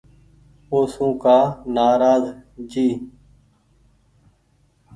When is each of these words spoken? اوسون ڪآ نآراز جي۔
اوسون 0.73 1.09
ڪآ 1.23 1.37
نآراز 1.75 2.23
جي۔ 2.71 2.87